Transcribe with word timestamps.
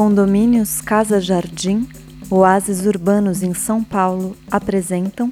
Condomínios 0.00 0.80
Casa 0.80 1.20
Jardim, 1.20 1.86
Oásis 2.30 2.86
Urbanos 2.86 3.42
em 3.42 3.52
São 3.52 3.84
Paulo 3.84 4.34
apresentam 4.50 5.28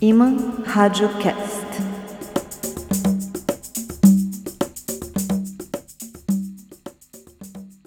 Iman 0.00 0.36
Radiocast. 0.64 1.64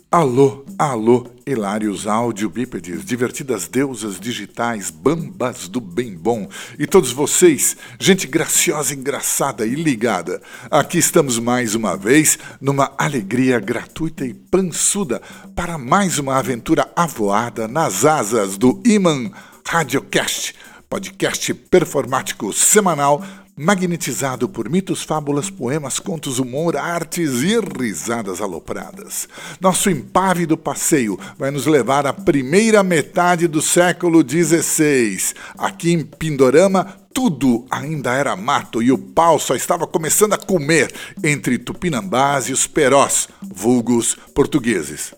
Alô, 0.09 0.63
alô, 0.77 1.25
hilários 1.45 2.05
audiobípedes, 2.05 3.03
divertidas 3.03 3.67
deusas 3.67 4.19
digitais, 4.19 4.91
bambas 4.91 5.67
do 5.67 5.81
bem 5.81 6.15
bom 6.15 6.47
e 6.77 6.85
todos 6.85 7.11
vocês, 7.11 7.75
gente 7.99 8.27
graciosa, 8.27 8.93
engraçada 8.93 9.65
e 9.65 9.73
ligada. 9.73 10.39
Aqui 10.69 10.99
estamos 10.99 11.39
mais 11.39 11.73
uma 11.73 11.97
vez 11.97 12.37
numa 12.61 12.93
alegria 12.95 13.59
gratuita 13.59 14.23
e 14.23 14.35
pançuda 14.35 15.19
para 15.55 15.79
mais 15.79 16.19
uma 16.19 16.37
aventura 16.37 16.87
avoada 16.95 17.67
nas 17.67 18.05
asas 18.05 18.55
do 18.55 18.79
Iman 18.85 19.31
Radiocast, 19.67 20.53
podcast 20.87 21.53
performático 21.55 22.53
semanal 22.53 23.23
magnetizado 23.57 24.47
por 24.47 24.69
mitos, 24.69 25.01
fábulas, 25.01 25.49
poemas, 25.49 25.97
contos, 25.97 26.37
humor, 26.37 26.77
artes 26.77 27.41
e 27.41 27.59
risadas 27.59 28.39
alopradas. 28.39 29.27
Nosso 29.59 29.89
impávido 29.89 30.55
passeio 30.55 31.19
vai 31.37 31.49
nos 31.49 31.65
levar 31.65 32.05
à 32.05 32.13
primeira 32.13 32.83
metade 32.83 33.47
do 33.47 33.61
século 33.61 34.21
XVI. 34.21 35.33
Aqui 35.57 35.91
em 35.91 36.05
Pindorama, 36.05 36.85
tudo 37.11 37.65
ainda 37.71 38.13
era 38.13 38.35
mato 38.35 38.83
e 38.83 38.91
o 38.91 38.97
pau 38.97 39.39
só 39.39 39.55
estava 39.55 39.87
começando 39.87 40.33
a 40.33 40.37
comer 40.37 40.93
entre 41.23 41.57
tupinambás 41.57 42.47
e 42.47 42.53
os 42.53 42.67
perós, 42.67 43.27
vulgos 43.41 44.15
portugueses. 44.35 45.15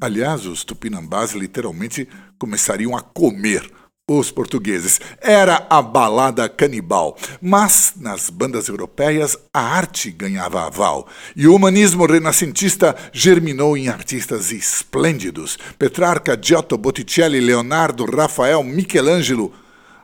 Aliás, 0.00 0.46
os 0.46 0.64
tupinambás 0.64 1.32
literalmente 1.32 2.08
começariam 2.38 2.96
a 2.96 3.00
comer 3.00 3.77
os 4.08 4.30
portugueses. 4.30 4.98
Era 5.20 5.66
a 5.68 5.82
balada 5.82 6.48
canibal. 6.48 7.16
Mas, 7.40 7.92
nas 7.96 8.30
bandas 8.30 8.68
europeias, 8.68 9.36
a 9.52 9.60
arte 9.60 10.10
ganhava 10.10 10.66
aval. 10.66 11.06
E 11.36 11.46
o 11.46 11.54
humanismo 11.54 12.06
renascentista 12.06 12.96
germinou 13.12 13.76
em 13.76 13.88
artistas 13.88 14.50
esplêndidos. 14.50 15.58
Petrarca, 15.78 16.38
Giotto, 16.40 16.78
Botticelli, 16.78 17.38
Leonardo, 17.40 18.04
Rafael, 18.06 18.64
Michelangelo. 18.64 19.52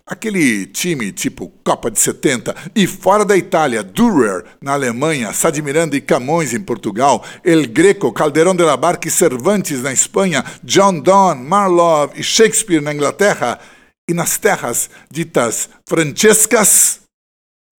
Aquele 0.06 0.66
time 0.66 1.10
tipo 1.12 1.50
Copa 1.64 1.91
de 1.91 1.98
70 1.98 2.55
e 2.77 2.86
fora 2.86 3.25
da 3.25 3.38
Itália, 3.38 3.82
Dürer 3.82 4.44
na 4.60 4.75
Alemanha, 4.75 5.32
Sade 5.32 5.62
Miranda 5.62 5.97
e 5.97 6.00
Camões 6.02 6.52
em 6.52 6.60
Portugal, 6.60 7.25
El 7.42 7.66
Greco, 7.69 8.12
Calderón 8.12 8.55
de 8.55 8.64
la 8.64 8.77
Barca 8.77 9.08
e 9.08 9.10
Cervantes 9.10 9.80
na 9.80 9.94
Espanha, 9.94 10.44
John 10.62 11.00
Donne, 11.00 11.42
Marlowe 11.42 12.12
e 12.16 12.22
Shakespeare 12.22 12.82
na 12.82 12.92
Inglaterra 12.92 13.58
e 14.08 14.14
nas 14.14 14.38
terras 14.38 14.91
ditas 15.10 15.69
francescas, 15.88 17.00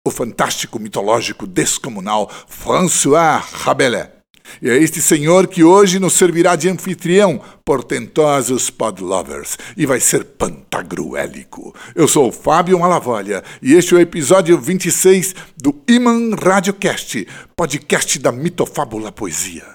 o 0.06 0.12
fantástico 0.12 0.80
mitológico 0.80 1.48
descomunal 1.48 2.30
François 2.48 3.44
Rabelais. 3.52 4.16
E 4.62 4.70
é 4.70 4.78
este 4.78 5.02
senhor 5.02 5.48
que 5.48 5.64
hoje 5.64 6.00
nos 6.00 6.14
servirá 6.14 6.56
de 6.56 6.70
anfitrião, 6.70 7.42
portentosos 7.64 8.70
podlovers, 8.70 9.58
e 9.76 9.88
vai 9.88 10.00
ser 10.00 10.24
pantagruélico. 10.24 11.76
Eu 11.96 12.08
sou 12.08 12.30
o 12.30 12.32
Fábio 12.32 12.80
Malavolha 12.80 13.44
e 13.62 13.74
este 13.74 13.96
é 13.96 13.98
o 13.98 14.00
episódio 14.00 14.60
26 14.60 15.34
do 15.58 15.82
Iman 15.88 16.36
Radiocast, 16.36 17.28
podcast 17.56 18.20
da 18.20 18.32
mitofábula 18.32 19.12
poesia. 19.12 19.66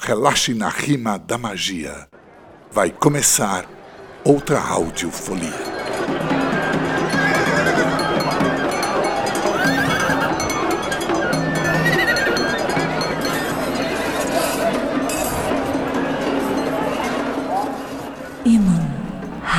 Relaxe 0.00 0.54
na 0.54 0.68
rima 0.68 1.18
da 1.18 1.36
magia. 1.36 2.08
Vai 2.70 2.90
começar 2.90 3.68
outra 4.24 4.60
audiofolia. 4.60 5.71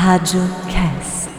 Radiocast. 0.03 1.29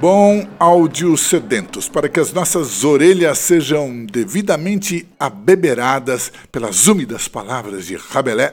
Bom, 0.00 0.48
áudios 0.58 1.20
sedentos, 1.28 1.88
para 1.88 2.08
que 2.08 2.18
as 2.18 2.32
nossas 2.32 2.82
orelhas 2.82 3.38
sejam 3.38 4.04
devidamente 4.04 5.06
abeberadas 5.16 6.32
pelas 6.50 6.88
úmidas 6.88 7.28
palavras 7.28 7.86
de 7.86 7.94
Rabelais, 7.94 8.52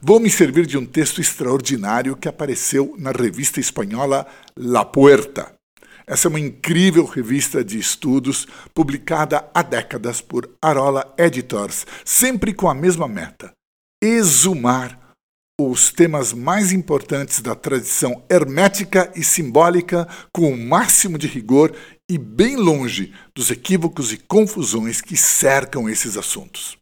vou 0.00 0.20
me 0.20 0.30
servir 0.30 0.66
de 0.66 0.78
um 0.78 0.86
texto 0.86 1.20
extraordinário 1.20 2.14
que 2.14 2.28
apareceu 2.28 2.94
na 2.96 3.10
revista 3.10 3.58
espanhola 3.58 4.24
La 4.56 4.84
Puerta. 4.84 5.52
Essa 6.06 6.28
é 6.28 6.30
uma 6.30 6.38
incrível 6.38 7.06
revista 7.06 7.64
de 7.64 7.76
estudos 7.76 8.46
publicada 8.72 9.50
há 9.52 9.62
décadas 9.62 10.20
por 10.20 10.48
Arola 10.62 11.12
Editors, 11.18 11.84
sempre 12.04 12.54
com 12.54 12.70
a 12.70 12.74
mesma 12.74 13.08
meta: 13.08 13.50
exumar 14.00 15.07
os 15.60 15.90
temas 15.90 16.32
mais 16.32 16.72
importantes 16.72 17.40
da 17.40 17.52
tradição 17.52 18.22
hermética 18.30 19.10
e 19.16 19.24
simbólica 19.24 20.06
com 20.32 20.52
o 20.52 20.56
máximo 20.56 21.18
de 21.18 21.26
rigor 21.26 21.74
e 22.08 22.16
bem 22.16 22.54
longe 22.54 23.12
dos 23.34 23.50
equívocos 23.50 24.12
e 24.12 24.18
confusões 24.18 25.00
que 25.00 25.16
cercam 25.16 25.88
esses 25.88 26.16
assuntos. 26.16 26.78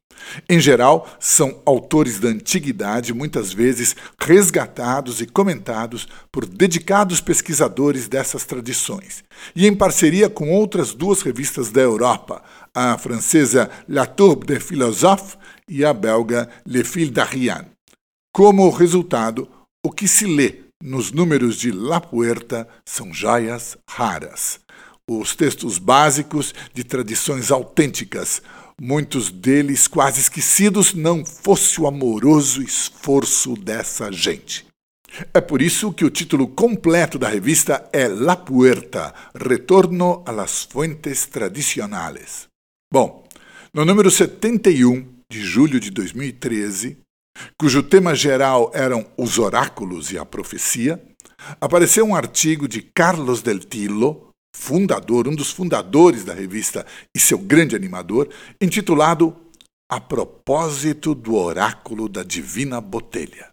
Em 0.46 0.60
geral, 0.60 1.08
são 1.18 1.62
autores 1.64 2.18
da 2.20 2.28
antiguidade, 2.28 3.14
muitas 3.14 3.50
vezes 3.50 3.96
resgatados 4.20 5.22
e 5.22 5.26
comentados 5.26 6.06
por 6.30 6.44
dedicados 6.44 7.20
pesquisadores 7.20 8.08
dessas 8.08 8.44
tradições, 8.44 9.24
e 9.54 9.66
em 9.66 9.74
parceria 9.74 10.28
com 10.28 10.50
outras 10.50 10.92
duas 10.92 11.22
revistas 11.22 11.70
da 11.70 11.80
Europa, 11.80 12.42
a 12.74 12.98
francesa 12.98 13.70
La 13.88 14.04
Tourbe 14.04 14.46
des 14.46 14.62
Philosophes 14.62 15.38
e 15.66 15.82
a 15.82 15.94
belga 15.94 16.48
Le 16.66 16.84
Fil 16.84 17.10
d'Ariane. 17.10 17.75
Como 18.36 18.68
resultado, 18.68 19.48
o 19.82 19.90
que 19.90 20.06
se 20.06 20.26
lê 20.26 20.64
nos 20.82 21.10
números 21.10 21.56
de 21.56 21.72
La 21.72 22.02
Puerta 22.02 22.68
são 22.84 23.10
joias 23.10 23.78
raras. 23.88 24.60
Os 25.10 25.34
textos 25.34 25.78
básicos 25.78 26.54
de 26.74 26.84
tradições 26.84 27.50
autênticas, 27.50 28.42
muitos 28.78 29.30
deles 29.30 29.88
quase 29.88 30.20
esquecidos, 30.20 30.92
não 30.92 31.24
fosse 31.24 31.80
o 31.80 31.86
amoroso 31.86 32.62
esforço 32.62 33.54
dessa 33.56 34.12
gente. 34.12 34.66
É 35.32 35.40
por 35.40 35.62
isso 35.62 35.90
que 35.90 36.04
o 36.04 36.10
título 36.10 36.46
completo 36.46 37.18
da 37.18 37.30
revista 37.30 37.88
é 37.90 38.06
La 38.06 38.36
Puerta 38.36 39.14
Retorno 39.34 40.22
a 40.26 40.30
las 40.30 40.62
Fuentes 40.62 41.24
Tradicionales. 41.24 42.48
Bom, 42.92 43.24
no 43.72 43.86
número 43.86 44.10
71 44.10 45.06
de 45.32 45.40
julho 45.40 45.80
de 45.80 45.90
2013, 45.90 46.98
cujo 47.58 47.82
tema 47.82 48.14
geral 48.14 48.70
eram 48.74 49.06
os 49.16 49.38
oráculos 49.38 50.12
e 50.12 50.18
a 50.18 50.24
profecia, 50.24 51.02
apareceu 51.60 52.04
um 52.04 52.14
artigo 52.14 52.66
de 52.68 52.82
Carlos 52.82 53.42
Del 53.42 53.58
Tillo, 53.58 54.30
fundador, 54.54 55.28
um 55.28 55.34
dos 55.34 55.50
fundadores 55.50 56.24
da 56.24 56.32
revista 56.32 56.86
e 57.14 57.20
seu 57.20 57.38
grande 57.38 57.76
animador, 57.76 58.28
intitulado 58.60 59.36
A 59.88 60.00
propósito 60.00 61.14
do 61.14 61.36
oráculo 61.36 62.08
da 62.08 62.24
divina 62.24 62.80
botelha. 62.80 63.50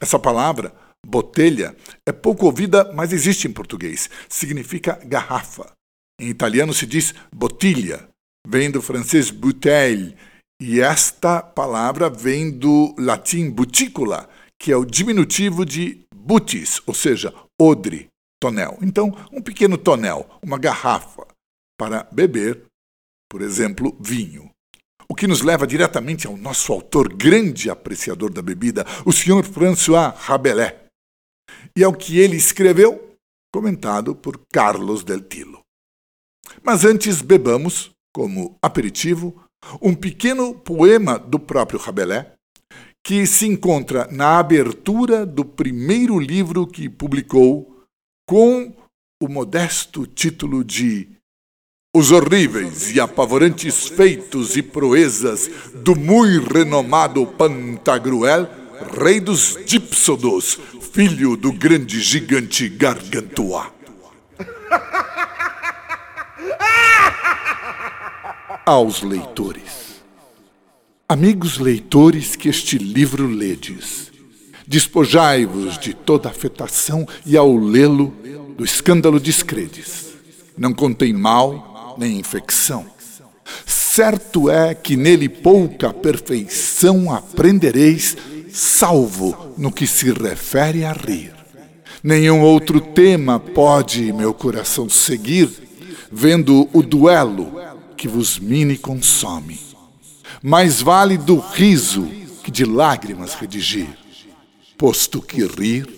Essa 0.00 0.18
palavra, 0.18 0.72
botelha, 1.04 1.74
é 2.06 2.12
pouco 2.12 2.46
ouvida, 2.46 2.92
mas 2.92 3.12
existe 3.12 3.48
em 3.48 3.52
português. 3.52 4.08
Significa 4.28 5.00
garrafa. 5.04 5.72
Em 6.20 6.28
italiano 6.28 6.72
se 6.72 6.86
diz 6.86 7.14
botilha, 7.34 8.08
vem 8.46 8.70
do 8.70 8.80
francês 8.80 9.30
bouteille, 9.30 10.16
e 10.60 10.80
esta 10.80 11.42
palavra 11.42 12.08
vem 12.08 12.50
do 12.50 12.94
latim 12.98 13.50
butícula, 13.50 14.28
que 14.58 14.70
é 14.70 14.76
o 14.76 14.84
diminutivo 14.84 15.64
de 15.64 16.06
butis, 16.14 16.80
ou 16.86 16.94
seja, 16.94 17.34
odre, 17.60 18.08
tonel. 18.40 18.78
Então, 18.80 19.12
um 19.32 19.42
pequeno 19.42 19.76
tonel, 19.76 20.28
uma 20.42 20.58
garrafa 20.58 21.26
para 21.78 22.04
beber, 22.12 22.64
por 23.28 23.42
exemplo, 23.42 23.96
vinho. 24.00 24.50
O 25.08 25.14
que 25.14 25.26
nos 25.26 25.42
leva 25.42 25.66
diretamente 25.66 26.26
ao 26.26 26.36
nosso 26.36 26.72
autor, 26.72 27.12
grande 27.12 27.68
apreciador 27.68 28.32
da 28.32 28.40
bebida, 28.40 28.86
o 29.04 29.12
Sr. 29.12 29.44
François 29.44 30.14
Rabelais, 30.16 30.74
e 31.76 31.84
ao 31.84 31.92
que 31.92 32.18
ele 32.18 32.36
escreveu, 32.36 33.16
comentado 33.52 34.16
por 34.16 34.40
Carlos 34.52 35.04
Del 35.04 35.20
Tilo. 35.20 35.60
Mas 36.62 36.84
antes 36.84 37.20
bebamos, 37.20 37.90
como 38.14 38.56
aperitivo, 38.62 39.43
um 39.80 39.94
pequeno 39.94 40.54
poema 40.54 41.18
do 41.18 41.38
próprio 41.38 41.78
Rabelais, 41.78 42.26
que 43.04 43.26
se 43.26 43.46
encontra 43.46 44.08
na 44.10 44.38
abertura 44.38 45.26
do 45.26 45.44
primeiro 45.44 46.18
livro 46.18 46.66
que 46.66 46.88
publicou, 46.88 47.84
com 48.26 48.74
o 49.22 49.28
modesto 49.28 50.06
título 50.06 50.64
de 50.64 51.08
Os 51.94 52.10
horríveis 52.10 52.90
e 52.94 53.00
apavorantes 53.00 53.88
feitos 53.88 54.56
e 54.56 54.62
proezas 54.62 55.50
do 55.74 55.94
muito 55.94 56.52
renomado 56.52 57.26
Pantagruel, 57.26 58.48
rei 59.02 59.20
dos 59.20 59.58
Dipsodos, 59.66 60.58
filho 60.92 61.36
do 61.36 61.52
grande 61.52 62.00
gigante 62.00 62.68
Gargantua. 62.68 63.72
Aos 68.66 69.02
leitores. 69.02 70.00
Amigos 71.06 71.58
leitores 71.58 72.34
que 72.34 72.48
este 72.48 72.78
livro 72.78 73.26
ledes, 73.26 74.10
despojai-vos 74.66 75.76
de 75.76 75.92
toda 75.92 76.30
afetação 76.30 77.06
e 77.26 77.36
ao 77.36 77.54
lê-lo 77.54 78.14
do 78.56 78.64
escândalo 78.64 79.20
descredes. 79.20 80.14
Não 80.56 80.72
contém 80.72 81.12
mal 81.12 81.94
nem 81.98 82.18
infecção. 82.18 82.86
Certo 83.66 84.48
é 84.48 84.74
que 84.74 84.96
nele 84.96 85.28
pouca 85.28 85.92
perfeição 85.92 87.12
aprendereis, 87.12 88.16
salvo 88.50 89.52
no 89.58 89.70
que 89.70 89.86
se 89.86 90.10
refere 90.10 90.86
a 90.86 90.92
rir. 90.94 91.34
Nenhum 92.02 92.40
outro 92.40 92.80
tema 92.80 93.38
pode 93.38 94.10
meu 94.10 94.32
coração 94.32 94.88
seguir, 94.88 95.50
vendo 96.10 96.66
o 96.72 96.82
duelo 96.82 97.73
que 98.04 98.08
vos 98.08 98.38
mine 98.38 98.74
e 98.74 98.76
consome. 98.76 99.58
Mais 100.42 100.82
vale 100.82 101.16
do 101.16 101.38
riso 101.38 102.06
que 102.42 102.50
de 102.50 102.62
lágrimas 102.62 103.32
redigir, 103.32 103.88
posto 104.76 105.22
que 105.22 105.42
rir 105.46 105.88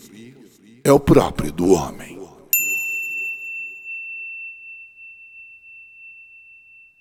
é 0.84 0.92
o 0.92 1.00
próprio 1.00 1.50
do 1.50 1.72
homem. 1.72 2.16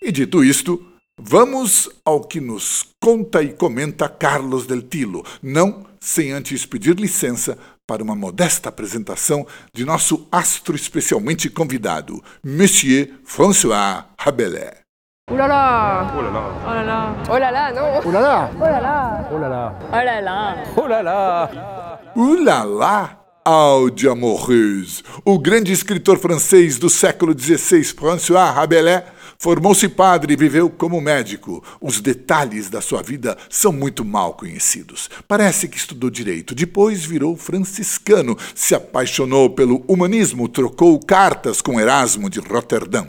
E 0.01 0.11
dito 0.11 0.43
isto, 0.43 0.83
vamos 1.15 1.87
ao 2.03 2.21
que 2.21 2.41
nos 2.41 2.87
conta 2.99 3.43
e 3.43 3.53
comenta 3.53 4.09
Carlos 4.09 4.65
del 4.65 4.81
Tilo, 4.81 5.23
não 5.39 5.85
sem 5.99 6.31
antes 6.31 6.65
pedir 6.65 6.99
licença 6.99 7.59
para 7.85 8.01
uma 8.01 8.15
modesta 8.15 8.69
apresentação 8.69 9.45
de 9.71 9.85
nosso 9.85 10.27
astro 10.31 10.75
especialmente 10.75 11.47
convidado, 11.47 12.23
Monsieur 12.43 13.19
François 13.23 14.05
Rabelais. 14.17 14.84
Ouh 15.31 15.37
là 15.37 15.47
là 15.47 16.13
Oh 16.15 16.21
là 16.21 16.29
là 16.29 16.43
Oh 16.67 16.73
là 16.75 16.83
là 16.83 17.15
Oh 17.27 17.39
là 17.39 17.51
là, 17.51 17.71
non 17.71 17.99
Oh 18.05 18.11
là 18.11 18.21
là 18.21 18.51
Oh 18.61 18.67
là 18.69 18.79
là 18.79 19.27
Oh 19.31 19.37
là 19.39 19.49
là 19.49 19.75
Oh 19.91 19.97
là 19.97 20.21
là 20.21 20.63
Oh 20.77 20.87
là 20.87 21.01
là 21.01 21.99
Ulala! 22.15 23.17
Aude 23.43 24.07
amoureuse! 24.07 25.03
O 25.25 25.39
grande 25.39 25.71
escritor 25.71 26.19
francês 26.19 26.77
do 26.77 26.91
século 26.91 27.33
XVI, 27.33 27.83
François 27.83 28.51
Rabelais, 28.51 29.03
formou-se 29.39 29.89
padre 29.89 30.31
e 30.31 30.35
viveu 30.35 30.69
como 30.69 31.01
médico. 31.01 31.63
Os 31.81 31.99
detalhes 31.99 32.69
da 32.69 32.79
sua 32.79 33.01
vida 33.01 33.35
são 33.49 33.71
muito 33.71 34.05
mal 34.05 34.33
conhecidos. 34.33 35.09
Parece 35.27 35.67
que 35.67 35.77
estudou 35.77 36.11
direito, 36.11 36.53
depois 36.53 37.03
virou 37.03 37.35
franciscano, 37.35 38.37
se 38.53 38.75
apaixonou 38.75 39.49
pelo 39.49 39.83
humanismo, 39.87 40.47
trocou 40.47 40.99
cartas 40.99 41.61
com 41.63 41.79
Erasmo 41.79 42.29
de 42.29 42.39
Roterdã. 42.39 43.07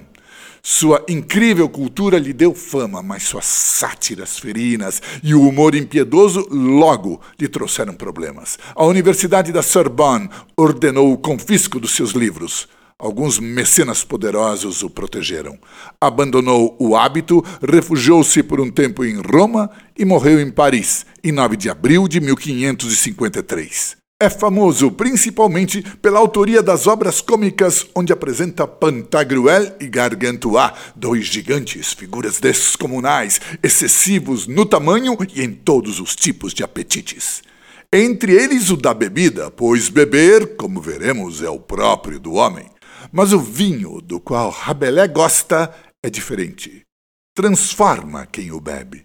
Sua 0.69 1.01
incrível 1.09 1.69
cultura 1.69 2.19
lhe 2.19 2.33
deu 2.33 2.53
fama, 2.53 3.01
mas 3.01 3.23
suas 3.23 3.45
sátiras 3.45 4.37
ferinas 4.37 5.01
e 5.23 5.33
o 5.33 5.47
humor 5.47 5.77
impiedoso 5.77 6.45
logo 6.51 7.21
lhe 7.41 7.47
trouxeram 7.47 7.95
problemas. 7.95 8.59
A 8.75 8.85
Universidade 8.85 9.53
da 9.53 9.63
Sorbonne 9.63 10.29
ordenou 10.57 11.13
o 11.13 11.19
confisco 11.19 11.79
dos 11.79 11.93
seus 11.93 12.11
livros. 12.11 12.67
Alguns 12.99 13.39
mecenas 13.39 14.03
poderosos 14.03 14.83
o 14.83 14.91
protegeram. 14.91 15.57
Abandonou 16.01 16.77
o 16.81 16.97
hábito, 16.97 17.45
refugiou-se 17.63 18.43
por 18.43 18.61
um 18.61 18.69
tempo 18.69 19.05
em 19.05 19.21
Roma 19.21 19.71
e 19.97 20.05
morreu 20.05 20.41
em 20.41 20.51
Paris, 20.51 21.07
em 21.23 21.31
9 21.31 21.57
de 21.57 21.71
abril 21.71 22.09
de 22.09 22.21
1553. 22.21 24.06
É 24.19 24.31
famoso 24.31 24.91
principalmente 24.91 25.83
pela 25.99 26.19
autoria 26.19 26.63
das 26.63 26.87
obras 26.87 27.21
cômicas 27.21 27.87
onde 27.95 28.15
apresenta 28.15 28.67
Pantagruel 28.67 29.77
e 29.79 29.87
Gargantua, 29.89 30.73
dois 30.95 31.27
gigantes, 31.27 31.93
figuras 31.93 32.41
descomunais, 32.41 33.39
excessivos 33.63 34.47
no 34.47 34.65
tamanho 34.65 35.19
e 35.35 35.43
em 35.43 35.53
todos 35.53 36.01
os 36.01 36.17
tipos 36.17 36.55
de 36.55 36.65
apetites. 36.65 37.43
Entre 37.93 38.33
eles 38.33 38.71
o 38.71 38.77
da 38.79 38.95
bebida, 38.95 39.51
pois 39.51 39.91
beber, 39.91 40.57
como 40.57 40.81
veremos, 40.81 41.43
é 41.43 41.51
o 41.51 41.61
próprio 41.61 42.19
do 42.19 42.33
homem. 42.33 42.71
Mas 43.13 43.35
o 43.35 43.39
vinho 43.39 44.01
do 44.01 44.19
qual 44.19 44.49
Rabelais 44.49 45.13
gosta 45.13 45.71
é 46.03 46.09
diferente. 46.09 46.81
Transforma 47.35 48.25
quem 48.25 48.51
o 48.51 48.63
bebe. 48.63 49.05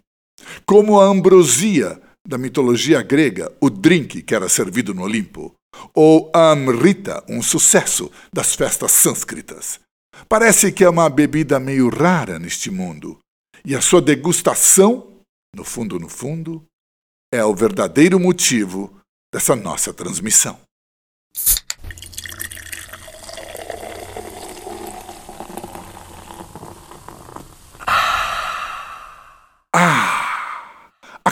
Como 0.66 1.02
a 1.02 1.04
ambrosia, 1.04 2.02
da 2.27 2.38
mitologia 2.38 3.01
grega, 3.01 3.51
o 3.59 3.69
drink 3.69 4.21
que 4.21 4.35
era 4.35 4.47
servido 4.47 4.94
no 4.94 5.03
Olimpo, 5.03 5.53
ou 5.94 6.31
a 6.33 6.51
amrita, 6.51 7.23
um 7.27 7.41
sucesso 7.41 8.12
das 8.31 8.56
festas 8.56 8.91
sânscritas. 8.91 9.79
Parece 10.27 10.71
que 10.71 10.83
é 10.83 10.89
uma 10.89 11.09
bebida 11.09 11.59
meio 11.59 11.89
rara 11.89 12.38
neste 12.38 12.69
mundo, 12.69 13.18
e 13.65 13.75
a 13.75 13.81
sua 13.81 14.01
degustação, 14.01 15.21
no 15.56 15.63
fundo, 15.63 16.00
no 16.00 16.09
fundo, 16.09 16.63
é 17.33 17.44
o 17.44 17.56
verdadeiro 17.56 18.19
motivo 18.19 19.00
dessa 19.33 19.56
nossa 19.56 19.94
transmissão. 19.94 20.59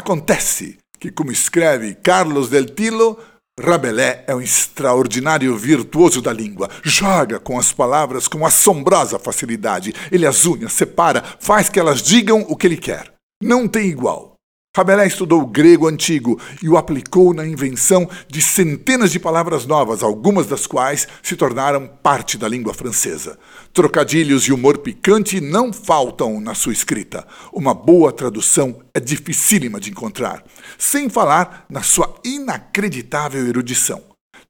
Acontece 0.09 0.79
que, 0.99 1.11
como 1.11 1.31
escreve 1.31 1.93
Carlos 1.93 2.49
del 2.49 2.65
Tilo, 2.73 3.19
Rabelais 3.59 4.21
é 4.25 4.33
um 4.33 4.41
extraordinário 4.41 5.55
virtuoso 5.55 6.19
da 6.19 6.33
língua. 6.33 6.67
Joga 6.81 7.39
com 7.39 7.59
as 7.59 7.71
palavras 7.71 8.27
com 8.27 8.43
assombrosa 8.43 9.19
facilidade. 9.19 9.93
Ele 10.11 10.25
as 10.25 10.47
unha, 10.47 10.67
separa, 10.67 11.23
faz 11.39 11.69
que 11.69 11.79
elas 11.79 12.01
digam 12.01 12.43
o 12.49 12.55
que 12.55 12.65
ele 12.65 12.77
quer. 12.77 13.13
Não 13.39 13.67
tem 13.67 13.87
igual. 13.87 14.28
Rabelais 14.77 15.13
estudou 15.13 15.47
grego 15.47 15.87
antigo 15.87 16.39
e 16.61 16.69
o 16.69 16.77
aplicou 16.77 17.33
na 17.33 17.45
invenção 17.45 18.07
de 18.27 18.39
centenas 18.39 19.11
de 19.11 19.19
palavras 19.19 19.65
novas, 19.65 20.03
algumas 20.03 20.45
das 20.45 20.67
quais 20.67 21.07
se 21.23 21.35
tornaram 21.35 21.87
parte 22.03 22.37
da 22.37 22.47
língua 22.47 22.71
francesa. 22.71 23.39
Trocadilhos 23.73 24.43
e 24.43 24.53
humor 24.53 24.77
picante 24.77 25.41
não 25.41 25.73
faltam 25.73 26.39
na 26.39 26.53
sua 26.53 26.71
escrita. 26.71 27.25
Uma 27.51 27.73
boa 27.73 28.13
tradução 28.13 28.79
é 28.93 28.99
dificílima 28.99 29.79
de 29.79 29.89
encontrar, 29.89 30.43
sem 30.77 31.09
falar 31.09 31.65
na 31.67 31.81
sua 31.81 32.13
inacreditável 32.23 33.47
erudição. 33.47 34.03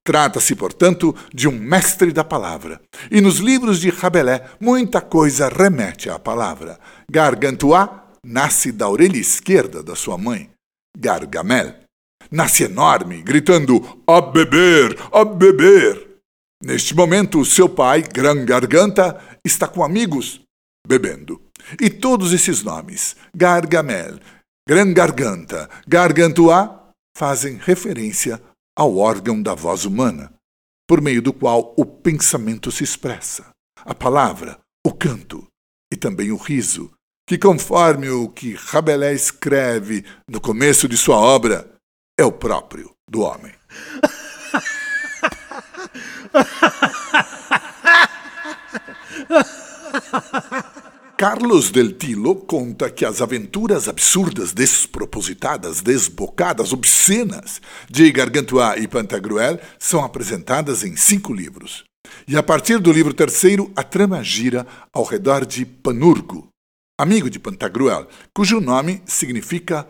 Trata-se, 0.04 0.54
portanto, 0.54 1.16
de 1.34 1.48
um 1.48 1.58
mestre 1.58 2.12
da 2.12 2.26
palavra. 2.26 2.82
E 3.10 3.22
nos 3.22 3.38
livros 3.38 3.80
de 3.80 3.90
Rabelais, 3.90 4.42
muita 4.60 5.00
coisa 5.00 5.48
remete 5.48 6.10
à 6.10 6.20
palavra. 6.20 6.78
Gargantua 7.10 8.09
nasce 8.26 8.72
da 8.72 8.90
orelha 8.90 9.18
esquerda 9.18 9.82
da 9.82 9.96
sua 9.96 10.18
mãe, 10.18 10.50
Gargamel. 10.98 11.76
Nasce 12.32 12.64
enorme, 12.64 13.22
gritando: 13.22 14.02
A 14.06 14.22
beber, 14.22 14.98
a 15.12 15.24
beber! 15.26 16.10
Neste 16.64 16.94
momento, 16.94 17.46
seu 17.46 17.70
pai, 17.70 18.04
Gran 18.04 18.46
Garganta, 18.46 19.40
está 19.46 19.68
com 19.68 19.84
amigos 19.84 20.42
bebendo. 20.86 21.42
E 21.80 21.90
todos 21.90 22.34
esses 22.34 22.64
nomes, 22.64 23.16
Gargamel, 23.34 24.20
Gran 24.68 24.94
Garganta, 24.94 25.70
Gargantua, 25.88 26.92
fazem 27.16 27.58
referência 27.58 28.42
ao 28.78 28.98
órgão 28.98 29.42
da 29.42 29.54
voz 29.54 29.86
humana, 29.86 30.34
por 30.88 31.02
meio 31.02 31.22
do 31.22 31.34
qual 31.34 31.74
o 31.78 31.86
pensamento 31.86 32.72
se 32.72 32.84
expressa, 32.84 33.50
a 33.78 33.94
palavra, 33.94 34.60
o 34.86 34.94
canto 34.94 35.46
e 35.92 35.98
também 35.98 36.32
o 36.32 36.38
riso, 36.38 36.92
que, 37.30 37.38
conforme 37.38 38.10
o 38.10 38.28
que 38.28 38.56
Rabelais 38.56 39.26
escreve 39.26 40.04
no 40.28 40.42
começo 40.42 40.88
de 40.88 40.98
sua 40.98 41.18
obra, 41.18 41.72
é 42.20 42.26
o 42.26 42.32
próprio 42.32 42.90
do 43.08 43.22
homem. 43.22 43.54
Carlos 51.16 51.70
del 51.70 51.94
Tilo 51.94 52.36
conta 52.36 52.90
que 52.90 53.06
as 53.06 53.22
aventuras 53.22 53.88
absurdas, 53.88 54.52
despropositadas, 54.52 55.82
desbocadas, 55.82 56.74
obscenas 56.74 57.62
de 57.88 58.12
Gargantua 58.12 58.80
e 58.80 58.88
Pantagruel 58.88 59.60
são 59.78 60.04
apresentadas 60.04 60.84
em 60.84 60.96
cinco 60.96 61.32
livros. 61.32 61.84
E 62.28 62.36
a 62.36 62.42
partir 62.42 62.80
do 62.80 62.92
livro 62.92 63.14
terceiro, 63.14 63.72
a 63.76 63.84
trama 63.84 64.24
gira 64.24 64.66
ao 64.92 65.04
redor 65.04 65.46
de 65.46 65.64
Panurgo, 65.64 66.49
amigo 67.00 67.30
de 67.30 67.40
Pantagruel, 67.40 68.08
cujo 68.34 68.60
nome 68.60 69.02
significa 69.06 69.88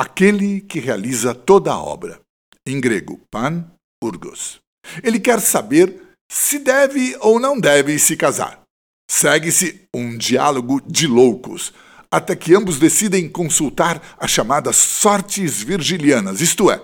aquele 0.00 0.60
que 0.62 0.80
realiza 0.80 1.34
toda 1.34 1.72
a 1.72 1.78
obra. 1.78 2.20
Em 2.66 2.80
grego, 2.80 3.20
pan, 3.30 3.70
urgos. 4.02 4.60
Ele 5.02 5.20
quer 5.20 5.40
saber 5.40 6.00
se 6.30 6.58
deve 6.58 7.16
ou 7.20 7.38
não 7.38 7.60
deve 7.60 7.98
se 7.98 8.16
casar. 8.16 8.62
Segue-se 9.10 9.86
um 9.94 10.16
diálogo 10.16 10.80
de 10.86 11.06
loucos, 11.06 11.72
até 12.10 12.34
que 12.34 12.54
ambos 12.54 12.78
decidem 12.78 13.28
consultar 13.28 14.16
as 14.18 14.30
chamadas 14.30 14.76
sortes 14.76 15.62
virgilianas, 15.62 16.40
isto 16.40 16.70
é, 16.70 16.80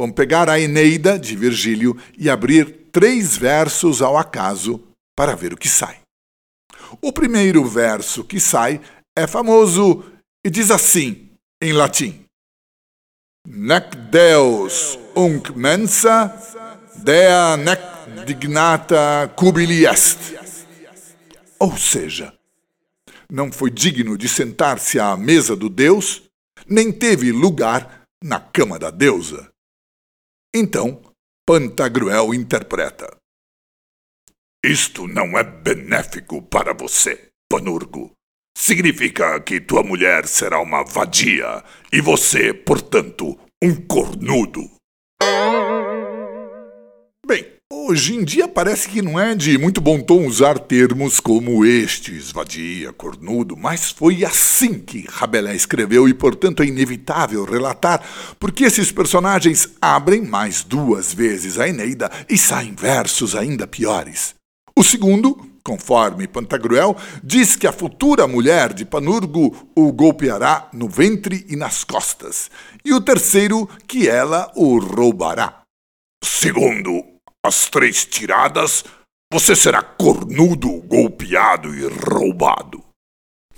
Vamos 0.00 0.14
pegar 0.14 0.48
a 0.48 0.58
Eneida 0.58 1.18
de 1.18 1.36
Virgílio 1.36 1.94
e 2.16 2.30
abrir 2.30 2.88
três 2.90 3.36
versos 3.36 4.00
ao 4.00 4.16
acaso 4.16 4.82
para 5.14 5.34
ver 5.34 5.52
o 5.52 5.58
que 5.58 5.68
sai. 5.68 5.99
O 7.00 7.12
primeiro 7.12 7.64
verso 7.64 8.24
que 8.24 8.40
sai 8.40 8.80
é 9.16 9.26
famoso 9.26 10.04
e 10.44 10.50
diz 10.50 10.70
assim, 10.70 11.30
em 11.60 11.72
latim: 11.72 12.24
Nec 13.46 13.96
Deus 14.10 14.98
unc 15.16 15.50
mensa, 15.50 16.34
dea 17.02 17.56
nec 17.56 17.80
dignata 18.26 19.32
cubili 19.36 19.86
est. 19.86 20.18
Ou 21.58 21.76
seja, 21.76 22.32
não 23.30 23.52
foi 23.52 23.70
digno 23.70 24.16
de 24.16 24.28
sentar-se 24.28 24.98
à 24.98 25.16
mesa 25.16 25.54
do 25.54 25.68
Deus, 25.68 26.22
nem 26.66 26.90
teve 26.90 27.30
lugar 27.32 28.04
na 28.22 28.40
cama 28.40 28.78
da 28.78 28.90
deusa. 28.90 29.50
Então, 30.54 31.00
Pantagruel 31.46 32.34
interpreta: 32.34 33.16
Isto 34.64 35.08
não 35.08 35.38
é 35.38 35.42
benéfico 35.42 36.42
para 36.42 36.74
você, 36.74 37.28
Panurgo. 37.50 38.12
Significa 38.58 39.40
que 39.40 39.58
tua 39.58 39.82
mulher 39.82 40.26
será 40.26 40.60
uma 40.60 40.84
vadia 40.84 41.64
e 41.90 42.02
você, 42.02 42.52
portanto, 42.52 43.38
um 43.62 43.74
cornudo. 43.74 44.70
Bem, 47.26 47.46
hoje 47.72 48.14
em 48.14 48.22
dia 48.22 48.46
parece 48.46 48.90
que 48.90 49.00
não 49.00 49.18
é 49.18 49.34
de 49.34 49.56
muito 49.56 49.80
bom 49.80 49.98
tom 49.98 50.26
usar 50.26 50.58
termos 50.58 51.20
como 51.20 51.64
estes, 51.64 52.30
vadia, 52.30 52.92
cornudo, 52.92 53.56
mas 53.56 53.90
foi 53.90 54.26
assim 54.26 54.78
que 54.78 55.06
Rabelais 55.08 55.62
escreveu 55.62 56.06
e, 56.06 56.12
portanto, 56.12 56.62
é 56.62 56.66
inevitável 56.66 57.46
relatar, 57.46 58.04
porque 58.38 58.64
esses 58.64 58.92
personagens 58.92 59.70
abrem 59.80 60.20
mais 60.20 60.62
duas 60.62 61.14
vezes 61.14 61.58
a 61.58 61.66
Eneida 61.66 62.10
e 62.28 62.36
saem 62.36 62.74
versos 62.74 63.34
ainda 63.34 63.66
piores. 63.66 64.38
O 64.80 64.82
segundo, 64.82 65.36
conforme 65.62 66.26
Pantagruel, 66.26 66.96
diz 67.22 67.54
que 67.54 67.66
a 67.66 67.72
futura 67.72 68.26
mulher 68.26 68.72
de 68.72 68.86
Panurgo 68.86 69.54
o 69.76 69.92
golpeará 69.92 70.70
no 70.72 70.88
ventre 70.88 71.44
e 71.50 71.54
nas 71.54 71.84
costas, 71.84 72.50
e 72.82 72.94
o 72.94 72.98
terceiro, 72.98 73.68
que 73.86 74.08
ela 74.08 74.50
o 74.56 74.78
roubará. 74.78 75.64
Segundo 76.24 77.04
as 77.44 77.68
três 77.68 78.06
tiradas, 78.06 78.82
você 79.30 79.54
será 79.54 79.82
cornudo, 79.82 80.70
golpeado 80.86 81.74
e 81.74 81.86
roubado. 81.86 82.82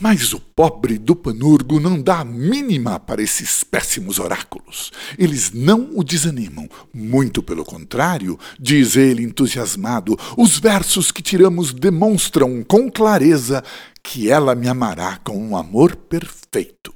Mas 0.02 0.32
o 0.32 0.40
pobre 0.40 0.98
do 0.98 1.14
Panurgo 1.14 1.78
não 1.78 2.02
dá 2.02 2.18
a 2.18 2.24
mínima 2.24 2.98
para 2.98 3.22
esses 3.22 3.62
péssimos 3.62 4.18
oráculos. 4.18 4.90
Eles 5.16 5.52
não 5.52 5.90
o 5.96 6.02
desanimam. 6.02 6.68
Muito 6.92 7.40
pelo 7.40 7.64
contrário, 7.64 8.36
diz 8.58 8.96
ele 8.96 9.22
entusiasmado, 9.22 10.18
os 10.36 10.58
versos 10.58 11.12
que 11.12 11.22
tiramos 11.22 11.72
demonstram 11.72 12.64
com 12.64 12.90
clareza 12.90 13.62
que 14.02 14.28
ela 14.28 14.56
me 14.56 14.68
amará 14.68 15.18
com 15.18 15.38
um 15.38 15.56
amor 15.56 15.94
perfeito. 15.94 16.92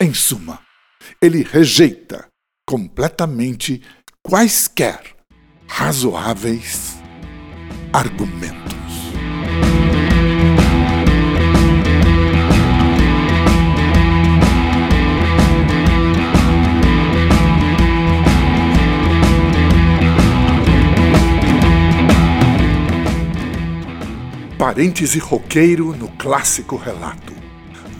Em 0.00 0.14
suma, 0.14 0.58
ele 1.20 1.42
rejeita 1.42 2.26
completamente 2.66 3.82
quaisquer 4.22 5.02
razoáveis 5.68 6.94
argumentos. 7.92 8.79
Parêntese 24.70 25.18
roqueiro 25.18 25.96
no 25.96 26.06
clássico 26.10 26.76
relato. 26.76 27.34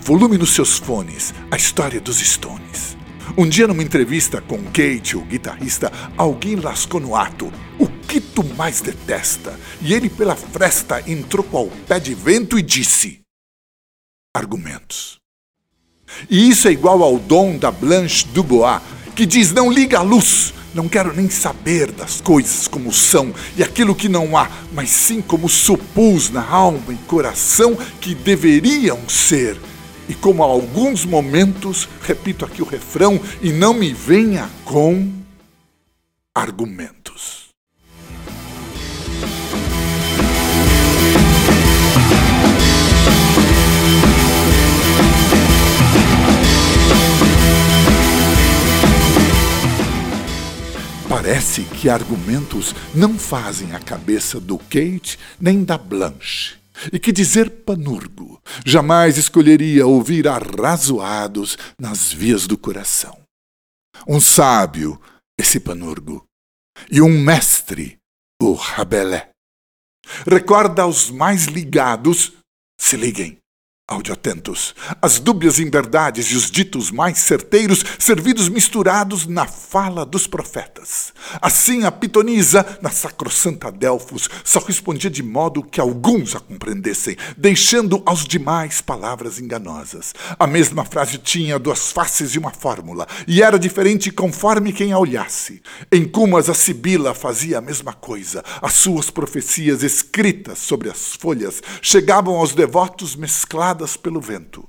Volume 0.03 0.39
nos 0.39 0.51
seus 0.51 0.79
fones, 0.79 1.35
a 1.51 1.57
história 1.57 2.01
dos 2.01 2.19
Stones. 2.19 2.97
Um 3.37 3.49
dia, 3.49 3.67
numa 3.67 3.83
entrevista 3.83 4.41
com 4.41 4.57
Kate, 4.67 5.17
o 5.17 5.23
guitarrista, 5.23 5.91
alguém 6.17 6.55
lascou 6.55 7.01
no 7.01 7.17
ato. 7.17 7.53
O 7.77 7.89
que 7.89 8.21
tu 8.21 8.45
mais 8.55 8.81
detesta? 8.81 9.59
E 9.83 9.93
ele, 9.93 10.09
pela 10.09 10.37
fresta, 10.37 11.03
entrou 11.11 11.43
com 11.43 11.65
o 11.65 11.71
pé 11.89 11.99
de 11.99 12.15
vento 12.15 12.57
e 12.57 12.63
disse: 12.63 13.23
Argumentos. 14.33 15.19
E 16.31 16.51
isso 16.51 16.69
é 16.69 16.71
igual 16.71 17.03
ao 17.03 17.19
dom 17.19 17.59
da 17.59 17.73
Blanche 17.73 18.29
Dubois, 18.29 18.81
que 19.17 19.27
diz: 19.27 19.53
Não 19.53 19.73
liga 19.73 19.99
a 19.99 20.03
luz, 20.03 20.55
não 20.75 20.89
quero 20.89 21.15
nem 21.15 21.29
saber 21.29 21.91
das 21.93 22.21
coisas 22.21 22.69
como 22.69 22.93
são 22.93 23.35
e 23.57 23.63
aquilo 23.63 23.95
que 23.95 24.09
não 24.09 24.37
há, 24.37 24.49
mas 24.73 24.91
sim 24.91 25.21
como 25.21 25.49
supus 25.49 26.31
na 26.31 26.47
alma 26.49 26.93
e 26.93 26.97
coração 27.07 27.77
que 28.01 28.15
deveriam 28.15 28.99
ser. 29.09 29.59
E 30.09 30.15
como 30.15 30.43
a 30.43 30.47
alguns 30.47 31.05
momentos, 31.05 31.89
repito 32.03 32.45
aqui 32.45 32.63
o 32.63 32.67
refrão, 32.67 33.21
e 33.41 33.53
não 33.53 33.73
me 33.73 33.93
venha 33.93 34.51
com 34.65 35.09
argumentos. 36.35 37.00
Parece 51.11 51.65
que 51.65 51.89
argumentos 51.89 52.73
não 52.95 53.19
fazem 53.19 53.75
a 53.75 53.81
cabeça 53.81 54.39
do 54.39 54.57
Kate 54.57 55.19
nem 55.41 55.65
da 55.65 55.77
Blanche. 55.77 56.57
E 56.93 57.01
que 57.01 57.11
dizer 57.11 57.51
panurgo 57.65 58.41
jamais 58.65 59.19
escolheria 59.19 59.85
ouvir 59.89 60.29
arrazoados 60.29 61.59
nas 61.77 62.13
vias 62.13 62.47
do 62.47 62.57
coração. 62.57 63.21
Um 64.07 64.21
sábio, 64.21 65.03
esse 65.37 65.59
panurgo, 65.59 66.25
e 66.89 67.03
um 67.03 67.21
mestre, 67.21 67.99
o 68.41 68.53
Rabelais. 68.53 69.27
Recorda 70.25 70.83
aos 70.83 71.11
mais 71.11 71.47
ligados, 71.47 72.35
se 72.81 72.97
liguem, 72.97 73.37
Áudio 73.91 74.15
atentos. 74.15 74.73
As 75.03 75.19
dúbias 75.19 75.59
inverdades 75.59 76.27
e 76.27 76.37
os 76.37 76.49
ditos 76.49 76.93
mais 76.93 77.19
certeiros 77.19 77.85
servidos 77.99 78.49
misturados 78.49 79.27
na 79.27 79.47
fala 79.47 80.07
dos 80.07 80.29
profetas. 80.29 81.13
Assim 81.43 81.83
a 81.83 81.91
pitonisa, 81.91 82.65
na 82.81 82.91
sacrossanta 82.91 83.73
Delfos, 83.73 84.31
só 84.45 84.61
respondia 84.61 85.11
de 85.11 85.25
modo 85.25 85.65
que 85.65 85.81
alguns 85.81 86.37
a 86.37 86.41
compreendessem, 86.41 87.17
deixando 87.37 88.01
aos 88.07 88.25
demais 88.25 88.81
palavras 88.81 89.41
enganosas. 89.41 90.15
A 90.39 90.47
mesma 90.47 90.85
frase 90.85 91.19
tinha 91.19 91.59
duas 91.59 91.91
faces 91.91 92.37
e 92.37 92.39
uma 92.39 92.53
fórmula, 92.53 93.09
e 93.27 93.43
era 93.43 93.59
diferente 93.59 94.13
conforme 94.13 94.73
quem 94.73 94.93
a 94.93 95.01
olhasse. 95.01 95.61
Em 95.91 96.05
Cumas 96.07 96.49
a 96.49 96.55
Sibila 96.55 97.13
fazia 97.13 97.59
a 97.59 97.61
mesma 97.61 97.93
coisa. 97.93 98.45
As 98.63 98.75
suas 98.75 99.11
profecias 99.11 99.83
escritas 99.83 100.61
sobre 100.61 100.89
as 100.89 101.17
folhas 101.17 101.61
chegavam 101.83 102.37
aos 102.37 102.55
devotos 102.55 103.17
mescladas 103.17 103.80
pelo 103.97 104.21
vento. 104.21 104.69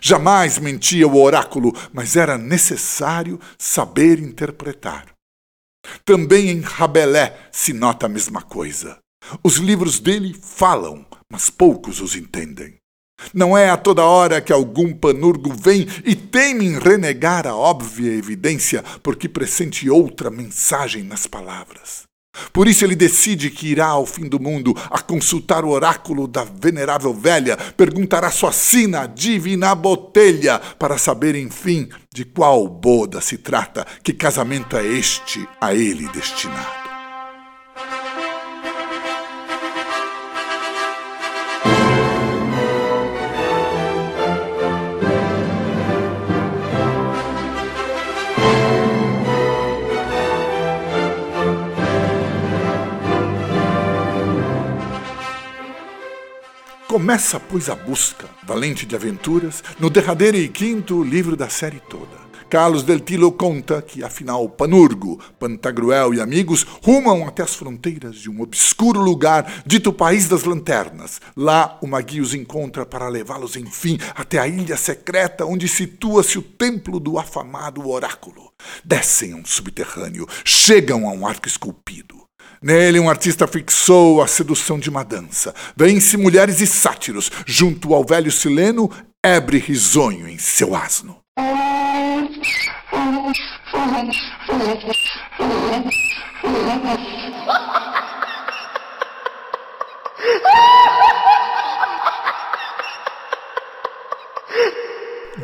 Jamais 0.00 0.58
mentia 0.58 1.06
o 1.06 1.20
oráculo, 1.20 1.72
mas 1.92 2.16
era 2.16 2.38
necessário 2.38 3.40
saber 3.58 4.18
interpretar. 4.18 5.06
Também 6.04 6.50
em 6.50 6.60
Rabelais 6.60 7.32
se 7.50 7.72
nota 7.72 8.06
a 8.06 8.08
mesma 8.08 8.42
coisa. 8.42 8.98
Os 9.42 9.56
livros 9.56 9.98
dele 9.98 10.34
falam, 10.34 11.04
mas 11.30 11.50
poucos 11.50 12.00
os 12.00 12.14
entendem. 12.14 12.76
Não 13.34 13.56
é 13.56 13.68
a 13.68 13.76
toda 13.76 14.04
hora 14.04 14.40
que 14.40 14.52
algum 14.52 14.94
panurgo 14.94 15.52
vem 15.52 15.86
e 16.04 16.16
teme 16.16 16.64
em 16.64 16.78
renegar 16.78 17.46
a 17.46 17.54
óbvia 17.54 18.12
evidência 18.12 18.82
porque 19.02 19.28
pressente 19.28 19.90
outra 19.90 20.30
mensagem 20.30 21.02
nas 21.02 21.26
palavras. 21.26 22.09
Por 22.52 22.68
isso 22.68 22.84
ele 22.84 22.94
decide 22.94 23.50
que 23.50 23.68
irá 23.68 23.86
ao 23.86 24.06
fim 24.06 24.28
do 24.28 24.40
mundo 24.40 24.74
a 24.90 24.98
consultar 25.00 25.64
o 25.64 25.70
oráculo 25.70 26.26
da 26.26 26.44
venerável 26.44 27.12
velha, 27.12 27.56
perguntará 27.56 28.30
sua 28.30 28.52
sina 28.52 29.06
divina 29.06 29.74
botelha, 29.74 30.60
para 30.78 30.96
saber, 30.96 31.34
enfim, 31.34 31.88
de 32.12 32.24
qual 32.24 32.66
boda 32.68 33.20
se 33.20 33.38
trata, 33.38 33.86
que 34.02 34.12
casamento 34.12 34.76
é 34.76 34.86
este 34.86 35.46
a 35.60 35.74
ele 35.74 36.08
destinado. 36.08 36.79
Começa, 56.90 57.38
pois, 57.38 57.68
a 57.68 57.76
busca, 57.76 58.28
valente 58.42 58.84
de 58.84 58.96
aventuras, 58.96 59.62
no 59.78 59.88
derradeiro 59.88 60.36
e 60.36 60.48
quinto 60.48 61.04
livro 61.04 61.36
da 61.36 61.48
série 61.48 61.78
toda. 61.78 62.18
Carlos 62.48 62.82
del 62.82 62.98
Tilo 62.98 63.30
conta 63.30 63.80
que, 63.80 64.02
afinal, 64.02 64.48
Panurgo, 64.48 65.20
Pantagruel 65.38 66.12
e 66.12 66.20
amigos 66.20 66.66
rumam 66.82 67.28
até 67.28 67.44
as 67.44 67.54
fronteiras 67.54 68.16
de 68.16 68.28
um 68.28 68.40
obscuro 68.40 68.98
lugar 68.98 69.62
dito 69.64 69.92
País 69.92 70.28
das 70.28 70.42
Lanternas. 70.42 71.20
Lá, 71.36 71.78
o 71.80 71.86
Magui 71.86 72.20
os 72.20 72.34
encontra 72.34 72.84
para 72.84 73.08
levá-los, 73.08 73.54
enfim, 73.54 73.96
até 74.16 74.40
a 74.40 74.48
ilha 74.48 74.76
secreta 74.76 75.46
onde 75.46 75.68
situa-se 75.68 76.40
o 76.40 76.42
templo 76.42 76.98
do 76.98 77.20
afamado 77.20 77.88
oráculo. 77.88 78.52
Descem 78.84 79.32
a 79.32 79.36
um 79.36 79.44
subterrâneo, 79.44 80.26
chegam 80.44 81.08
a 81.08 81.12
um 81.12 81.24
arco 81.24 81.46
esculpido. 81.46 82.29
Nele, 82.62 83.00
um 83.00 83.08
artista 83.08 83.46
fixou 83.46 84.20
a 84.20 84.26
sedução 84.26 84.78
de 84.78 84.90
uma 84.90 85.02
dança. 85.02 85.54
Vêm-se 85.74 86.18
mulheres 86.18 86.60
e 86.60 86.66
sátiros, 86.66 87.30
junto 87.46 87.94
ao 87.94 88.04
velho 88.04 88.30
sileno, 88.30 88.90
ebre 89.24 89.56
risonho 89.56 90.28
em 90.28 90.36
seu 90.36 90.74
asno. 90.74 91.16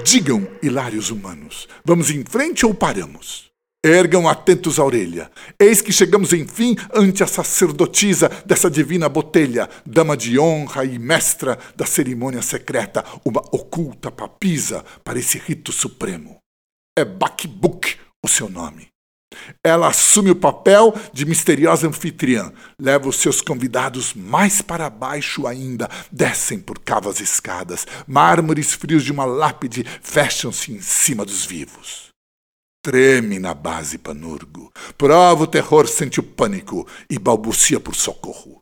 Digam, 0.04 0.46
hilários 0.62 1.11
humanos, 1.11 1.66
vamos 1.82 2.11
em 2.11 2.23
frente 2.25 2.66
ou 2.66 2.75
paramos? 2.75 3.46
Ergam 3.87 4.28
atentos 4.28 4.81
a 4.81 4.85
orelha. 4.85 5.31
Eis 5.61 5.81
que 5.81 5.93
chegamos, 5.93 6.33
enfim, 6.33 6.76
ante 6.93 7.23
a 7.23 7.26
sacerdotisa 7.26 8.28
dessa 8.45 8.69
divina 8.69 9.09
botelha, 9.09 9.71
dama 9.87 10.16
de 10.16 10.40
honra 10.40 10.85
e 10.85 10.99
mestra 10.99 11.57
da 11.76 11.87
cerimônia 11.87 12.43
secreta, 12.43 13.05
uma 13.25 13.40
oculta 13.52 14.11
papisa 14.11 14.85
para 15.05 15.21
esse 15.21 15.38
rito 15.38 15.71
supremo. 15.71 16.38
É 16.99 17.05
Bakbuk 17.05 17.97
o 18.25 18.26
seu 18.26 18.49
nome. 18.49 18.88
Ela 19.62 19.87
assume 19.87 20.33
o 20.33 20.37
papel 20.37 20.93
de 21.12 21.25
misteriosa 21.25 21.87
anfitriã, 21.87 22.52
leva 22.81 23.09
os 23.09 23.21
seus 23.21 23.40
convidados 23.40 24.14
mais 24.14 24.61
para 24.61 24.90
baixo 24.90 25.47
ainda, 25.47 25.88
descem 26.11 26.59
por 26.59 26.81
cavas 26.81 27.21
escadas, 27.21 27.87
mármores 28.05 28.73
frios 28.73 29.05
de 29.05 29.12
uma 29.12 29.25
lápide 29.25 29.87
fecham-se 30.02 30.73
em 30.73 30.81
cima 30.81 31.25
dos 31.25 31.45
vivos. 31.45 32.05
Treme 32.87 33.40
na 33.40 33.52
base 33.52 33.99
Panurgo. 33.99 34.73
Prova 34.97 35.43
o 35.43 35.47
terror, 35.49 35.88
sente 35.88 36.21
o 36.21 36.23
pânico 36.23 36.87
e 37.11 37.19
balbucia 37.19 37.81
por 37.81 37.97
socorro. 37.97 38.61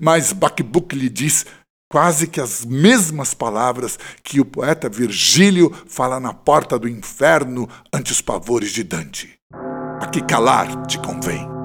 Mas 0.00 0.32
Bakbuk 0.32 0.96
lhe 0.96 1.10
diz 1.10 1.44
quase 1.92 2.28
que 2.28 2.40
as 2.40 2.64
mesmas 2.64 3.34
palavras 3.34 3.98
que 4.24 4.40
o 4.40 4.44
poeta 4.46 4.88
Virgílio 4.88 5.70
fala 5.86 6.18
na 6.18 6.32
porta 6.32 6.78
do 6.78 6.88
inferno 6.88 7.68
ante 7.92 8.10
os 8.10 8.22
pavores 8.22 8.72
de 8.72 8.82
Dante. 8.82 9.38
Aqui 10.00 10.22
calar 10.22 10.86
te 10.86 10.98
convém. 11.00 11.57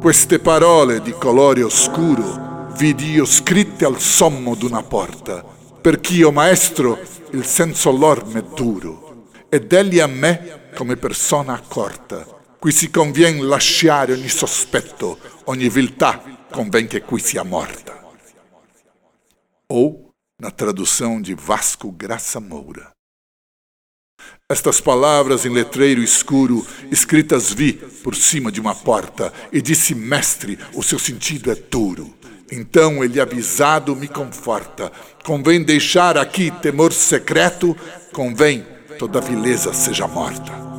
Queste 0.00 0.38
parole 0.38 1.02
di 1.02 1.12
colore 1.12 1.62
oscuro 1.62 2.68
vidi 2.72 3.10
io 3.10 3.26
scritte 3.26 3.84
al 3.84 4.00
sommo 4.00 4.54
d'una 4.54 4.82
porta, 4.82 5.44
perch'io 5.44 6.32
maestro 6.32 6.98
il 7.32 7.44
senso 7.44 7.90
lor 7.90 8.24
m'è 8.24 8.42
duro, 8.42 9.26
ed 9.50 9.70
egli 9.70 10.00
a 10.00 10.06
me 10.06 10.70
come 10.74 10.96
persona 10.96 11.52
accorta. 11.52 12.24
Qui 12.58 12.72
si 12.72 12.90
convien 12.90 13.46
lasciare 13.46 14.14
ogni 14.14 14.30
sospetto, 14.30 15.18
ogni 15.44 15.68
viltà 15.68 16.46
convém 16.50 16.86
che 16.86 17.02
qui 17.02 17.20
sia 17.20 17.42
morta. 17.42 17.92
Ou, 19.68 20.12
na 20.40 20.50
tradução 20.50 21.20
de 21.20 21.34
Vasco 21.34 21.92
Graça 21.92 22.40
Moura, 22.40 22.90
estas 24.50 24.80
palavras 24.80 25.46
em 25.46 25.48
letreiro 25.48 26.02
escuro, 26.02 26.66
escritas 26.90 27.52
vi 27.54 27.72
por 27.72 28.16
cima 28.16 28.50
de 28.50 28.60
uma 28.60 28.74
porta, 28.74 29.32
e 29.52 29.62
disse: 29.62 29.94
Mestre, 29.94 30.58
o 30.74 30.82
seu 30.82 30.98
sentido 30.98 31.52
é 31.52 31.54
duro. 31.54 32.12
Então 32.50 33.04
ele, 33.04 33.20
avisado, 33.20 33.94
me 33.94 34.08
conforta. 34.08 34.90
Convém 35.24 35.62
deixar 35.62 36.18
aqui 36.18 36.50
temor 36.50 36.92
secreto, 36.92 37.76
convém 38.12 38.66
toda 38.98 39.20
vileza 39.20 39.72
seja 39.72 40.08
morta. 40.08 40.69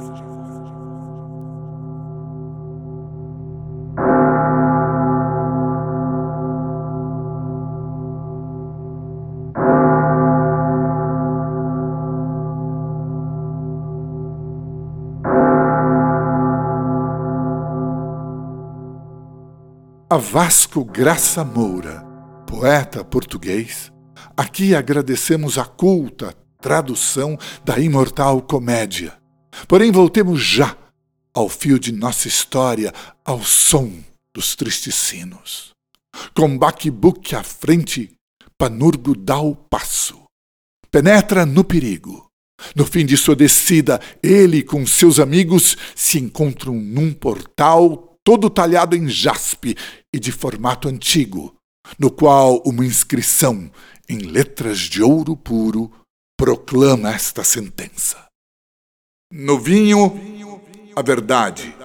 A 20.12 20.18
Vasco 20.18 20.84
Graça 20.84 21.42
Moura, 21.42 22.02
poeta 22.46 23.02
português, 23.02 23.94
aqui 24.36 24.76
agradecemos 24.76 25.58
a 25.58 25.64
culta 25.64 26.36
tradução 26.62 27.38
da 27.64 27.80
imortal 27.80 28.42
comédia. 28.42 29.18
Porém, 29.70 29.90
voltemos 29.90 30.42
já 30.42 30.76
ao 31.34 31.48
fio 31.48 31.80
de 31.80 31.94
nossa 31.94 32.28
história, 32.28 32.94
ao 33.24 33.42
som 33.42 33.90
dos 34.36 34.54
tristes 34.54 34.96
sinos. 34.96 35.72
Com 36.36 36.58
Baquibuque 36.58 37.34
à 37.34 37.42
frente, 37.42 38.12
Panurgo 38.58 39.16
dá 39.16 39.40
o 39.40 39.56
passo. 39.56 40.24
Penetra 40.92 41.46
no 41.46 41.64
perigo. 41.64 42.28
No 42.76 42.86
fim 42.86 43.06
de 43.06 43.16
sua 43.16 43.34
descida, 43.34 43.98
ele 44.22 44.62
com 44.62 44.86
seus 44.86 45.22
amigos 45.22 45.78
se 45.96 46.20
encontram 46.20 46.76
num 46.76 47.14
portal 47.14 48.11
todo 48.24 48.50
talhado 48.50 48.96
em 48.96 49.08
jaspe 49.08 49.76
e 50.14 50.20
de 50.20 50.32
formato 50.32 50.88
antigo, 50.88 51.56
no 51.98 52.12
qual 52.12 52.62
uma 52.66 52.86
inscrição 52.86 53.72
em 54.08 54.20
letras 54.20 54.80
de 54.80 55.02
ouro 55.02 55.36
puro 55.36 55.92
proclama 56.38 57.12
esta 57.14 57.44
sentença: 57.44 58.26
No 59.32 59.60
vinho, 59.60 60.62
a 60.96 61.02
verdade. 61.02 61.76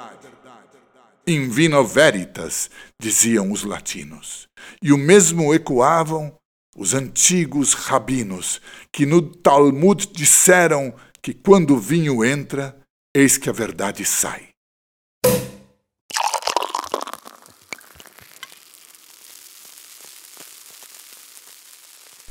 In 1.28 1.48
vino 1.48 1.84
veritas, 1.84 2.70
diziam 3.02 3.50
os 3.50 3.64
latinos, 3.64 4.46
e 4.80 4.92
o 4.92 4.96
mesmo 4.96 5.52
ecoavam 5.52 6.32
os 6.76 6.94
antigos 6.94 7.72
rabinos, 7.72 8.60
que 8.92 9.04
no 9.04 9.20
Talmud 9.20 10.06
disseram 10.12 10.94
que 11.20 11.34
quando 11.34 11.74
o 11.74 11.80
vinho 11.80 12.24
entra, 12.24 12.80
eis 13.12 13.36
que 13.36 13.50
a 13.50 13.52
verdade 13.52 14.04
sai. 14.04 14.50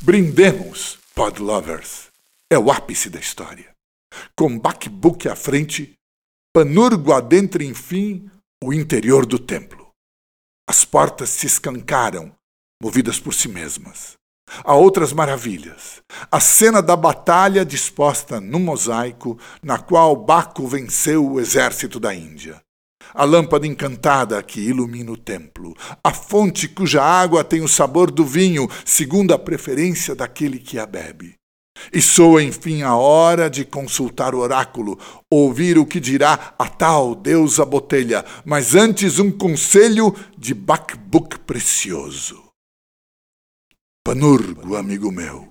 Brindemos, 0.06 1.00
Pod 1.16 1.42
Lovers. 1.42 2.12
É 2.48 2.60
o 2.60 2.72
ápice 2.72 3.10
da 3.10 3.20
história. 3.20 3.72
Com 4.38 4.60
Bakbuk 4.60 5.28
à 5.28 5.36
frente, 5.36 5.96
Panurgo 6.54 7.12
adentra 7.12 7.64
enfim 7.64 8.30
o 8.64 8.72
interior 8.72 9.26
do 9.26 9.40
templo. 9.40 9.90
As 10.70 10.86
portas 10.86 11.32
se 11.32 11.48
escancaram, 11.48 12.32
movidas 12.80 13.20
por 13.20 13.34
si 13.34 13.48
mesmas. 13.48 14.14
Há 14.64 14.76
outras 14.76 15.12
maravilhas. 15.12 16.04
A 16.32 16.40
cena 16.40 16.84
da 16.84 16.96
batalha 16.96 17.66
disposta 17.66 18.40
no 18.40 18.60
mosaico, 18.60 19.40
na 19.64 19.80
qual 19.80 20.16
Baco 20.16 20.68
venceu 20.68 21.28
o 21.32 21.40
exército 21.40 22.00
da 22.00 22.14
Índia 22.14 22.64
a 23.14 23.24
lâmpada 23.24 23.68
encantada 23.68 24.42
que 24.44 24.60
ilumina 24.60 25.12
o 25.12 25.18
templo, 25.18 25.76
a 26.04 26.12
fonte 26.12 26.68
cuja 26.68 27.02
água 27.02 27.44
tem 27.44 27.62
o 27.62 27.68
sabor 27.68 28.12
do 28.12 28.26
vinho, 28.26 28.70
segundo 28.84 29.34
a 29.34 29.40
preferência 29.40 30.16
daquele 30.16 30.60
que 30.60 30.80
a 30.80 30.86
bebe. 30.86 31.36
E 31.92 32.02
soa, 32.02 32.42
enfim, 32.42 32.82
a 32.82 32.96
hora 32.96 33.50
de 33.50 33.66
consultar 33.66 34.34
o 34.34 34.40
oráculo, 34.40 34.98
ouvir 35.30 35.78
o 35.78 35.86
que 35.86 36.00
dirá 36.00 36.56
a 36.58 36.68
tal 36.68 37.14
deusa 37.14 37.66
botelha, 37.66 38.26
mas 38.46 38.76
antes 38.76 39.20
um 39.20 39.32
conselho 39.32 40.16
de 40.38 40.54
Bakbuk 40.54 41.40
precioso. 41.40 42.44
Panurgo, 44.04 44.76
amigo 44.76 45.12
meu, 45.12 45.48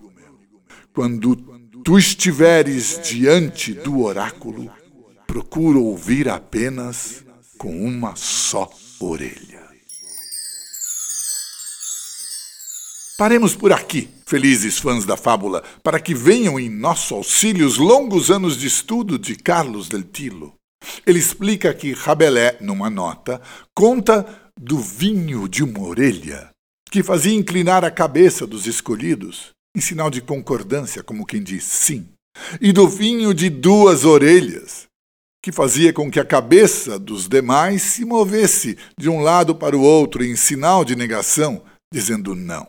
quando 0.95 1.37
tu 1.85 1.99
estiveres 1.99 3.01
diante 3.03 3.75
do 3.75 4.03
oráculo, 4.03 4.73
procura 5.27 5.79
ouvir 5.79 6.29
apenas 6.29 7.24
com 7.59 7.77
uma 7.85 8.17
só 8.17 8.71
orelha. 9.01 9.65
Paremos 13.17 13.55
por 13.55 13.73
aqui, 13.73 14.09
felizes 14.27 14.81
fãs 14.81 15.05
da 15.05 15.17
fábula, 15.17 15.63
para 15.85 16.01
que 16.01 16.13
venham 16.13 16.59
em 16.59 16.69
nosso 16.69 17.15
auxílio 17.15 17.65
os 17.65 17.79
longos 17.79 18.29
anos 18.29 18.59
de 18.59 18.67
estudo 18.67 19.17
de 19.17 19.37
Carlos 19.37 19.89
del 19.89 20.03
Tilo. 20.03 20.55
Ele 21.07 21.21
explica 21.21 21.73
que 21.73 21.93
Rabelais, 21.93 22.57
numa 22.61 22.91
nota, 22.91 23.41
conta 23.73 24.51
do 24.61 24.79
vinho 24.79 25.49
de 25.49 25.63
uma 25.63 25.81
orelha, 25.81 26.51
que 26.91 27.05
fazia 27.05 27.35
inclinar 27.35 27.85
a 27.85 27.91
cabeça 27.91 28.47
dos 28.47 28.67
escolhidos, 28.67 29.51
em 29.77 29.81
sinal 29.81 30.11
de 30.11 30.21
concordância, 30.21 31.03
como 31.03 31.25
quem 31.25 31.43
diz 31.43 31.63
sim, 31.63 32.09
e 32.61 32.73
do 32.73 32.89
vinho 32.89 33.33
de 33.33 33.49
duas 33.49 34.05
orelhas, 34.05 34.87
que 35.45 35.53
fazia 35.53 35.93
com 35.93 36.11
que 36.11 36.19
a 36.19 36.25
cabeça 36.25 36.99
dos 36.99 37.29
demais 37.29 37.83
se 37.83 38.03
movesse 38.03 38.79
de 38.99 39.11
um 39.11 39.21
lado 39.21 39.55
para 39.55 39.77
o 39.77 39.83
outro 39.83 40.25
em 40.25 40.35
sinal 40.37 40.87
de 40.87 40.97
negação, 40.97 41.63
dizendo 41.93 42.35
não. 42.35 42.67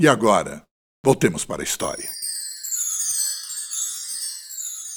E 0.00 0.08
agora, 0.08 0.64
voltemos 1.06 1.44
para 1.44 1.62
a 1.62 1.64
história. 1.64 2.10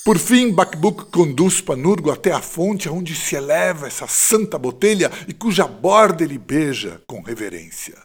Por 0.03 0.17
fim, 0.17 0.51
Bakbuk 0.51 1.11
conduz 1.11 1.61
Panurgo 1.61 2.09
até 2.09 2.31
a 2.31 2.41
fonte 2.41 2.89
onde 2.89 3.13
se 3.15 3.35
eleva 3.35 3.85
essa 3.85 4.07
santa 4.07 4.57
botelha 4.57 5.11
e 5.27 5.33
cuja 5.33 5.67
borda 5.67 6.23
ele 6.23 6.39
beija 6.39 6.99
com 7.05 7.21
reverência. 7.21 8.01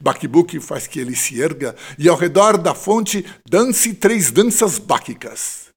Bakbuk 0.00 0.58
faz 0.60 0.86
que 0.86 1.00
ele 1.00 1.14
se 1.14 1.38
erga 1.38 1.76
e 1.98 2.08
ao 2.08 2.16
redor 2.16 2.56
da 2.56 2.74
fonte 2.74 3.26
dance 3.46 3.92
três 3.92 4.30
danças 4.30 4.78
báquicas. 4.78 5.69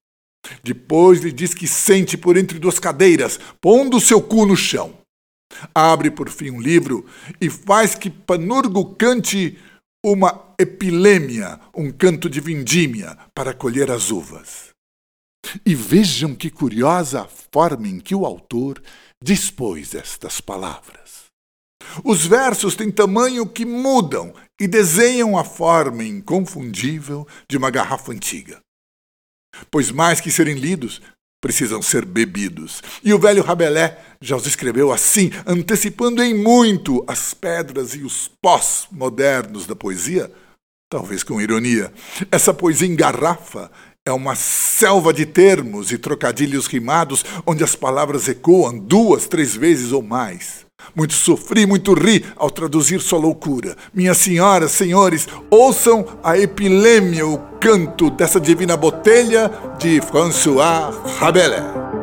Depois 0.62 1.20
lhe 1.20 1.32
diz 1.32 1.54
que 1.54 1.66
sente 1.66 2.16
por 2.16 2.36
entre 2.36 2.58
duas 2.58 2.78
cadeiras, 2.78 3.38
pondo 3.60 4.00
seu 4.00 4.20
cu 4.20 4.46
no 4.46 4.56
chão. 4.56 4.98
Abre 5.74 6.10
por 6.10 6.28
fim 6.28 6.50
um 6.50 6.60
livro 6.60 7.06
e 7.40 7.48
faz 7.48 7.94
que 7.94 8.10
Panurgo 8.10 8.94
cante 8.96 9.58
uma 10.04 10.54
epilêmia, 10.58 11.58
um 11.74 11.90
canto 11.90 12.28
de 12.28 12.40
vindímia 12.40 13.16
para 13.34 13.54
colher 13.54 13.90
as 13.90 14.10
uvas. 14.10 14.70
E 15.64 15.74
vejam 15.74 16.34
que 16.34 16.50
curiosa 16.50 17.22
a 17.22 17.28
forma 17.28 17.88
em 17.88 18.00
que 18.00 18.14
o 18.14 18.26
autor 18.26 18.82
dispôs 19.22 19.94
estas 19.94 20.40
palavras. 20.40 21.24
Os 22.02 22.26
versos 22.26 22.74
têm 22.74 22.90
tamanho 22.90 23.46
que 23.46 23.64
mudam 23.64 24.34
e 24.60 24.66
desenham 24.66 25.38
a 25.38 25.44
forma 25.44 26.02
inconfundível 26.02 27.26
de 27.48 27.56
uma 27.56 27.70
garrafa 27.70 28.12
antiga. 28.12 28.63
Pois 29.70 29.90
mais 29.90 30.20
que 30.20 30.30
serem 30.30 30.56
lidos, 30.56 31.00
precisam 31.44 31.82
ser 31.82 32.06
bebidos. 32.06 32.82
E 33.04 33.12
o 33.12 33.18
velho 33.18 33.42
Rabelais 33.42 33.92
já 34.18 34.34
os 34.34 34.46
escreveu 34.46 34.90
assim, 34.90 35.30
antecipando 35.46 36.22
em 36.22 36.32
muito 36.32 37.04
as 37.06 37.34
pedras 37.34 37.94
e 37.94 38.02
os 38.02 38.30
pós 38.40 38.86
modernos 38.90 39.66
da 39.66 39.76
poesia, 39.76 40.32
talvez 40.90 41.22
com 41.22 41.40
ironia. 41.40 41.92
Essa 42.32 42.54
poesia 42.54 42.88
em 42.88 42.96
garrafa 42.96 43.70
é 44.06 44.12
uma 44.12 44.34
selva 44.34 45.12
de 45.12 45.26
termos 45.26 45.92
e 45.92 45.98
trocadilhos 45.98 46.66
rimados 46.66 47.24
onde 47.46 47.62
as 47.62 47.76
palavras 47.76 48.26
ecoam 48.26 48.78
duas, 48.78 49.26
três 49.26 49.54
vezes 49.54 49.92
ou 49.92 50.00
mais. 50.02 50.63
Muito 50.94 51.14
sofri, 51.14 51.66
muito 51.66 51.94
ri 51.94 52.24
ao 52.36 52.50
traduzir 52.50 53.00
sua 53.00 53.18
loucura. 53.18 53.76
Minhas 53.92 54.18
senhoras, 54.18 54.72
senhores, 54.72 55.28
ouçam 55.50 56.06
a 56.22 56.38
epilêmia, 56.38 57.26
o 57.26 57.38
canto 57.60 58.10
dessa 58.10 58.40
divina 58.40 58.76
botelha 58.76 59.50
de 59.78 60.00
François 60.00 60.92
Rabelais. 61.18 61.93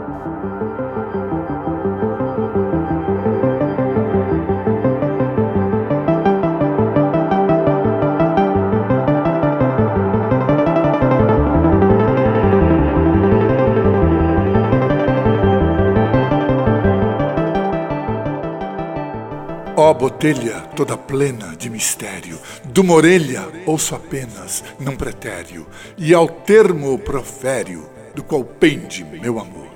Ó 19.82 19.89
oh, 19.89 19.94
botelha 19.96 20.60
toda 20.76 20.96
plena 20.96 21.56
de 21.58 21.67
mistério, 21.67 22.38
de 22.72 22.80
uma 22.80 22.94
orelha 22.94 23.48
ouço 23.65 23.96
apenas, 23.96 24.63
num 24.80 24.96
pretério, 24.96 25.65
e 25.98 26.13
ao 26.13 26.30
termo 26.30 27.00
profério, 27.00 27.89
do 28.13 28.22
qual 28.22 28.44
pende 28.44 29.04
meu 29.04 29.39
amor. 29.39 29.72